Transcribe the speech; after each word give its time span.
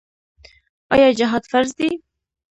آیا 0.93 1.09
جهاد 1.19 1.43
فرض 1.51 1.71
دی؟ 1.77 1.89